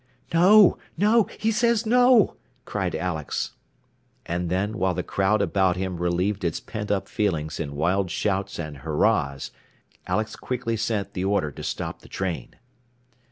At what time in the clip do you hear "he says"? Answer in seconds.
1.37-1.85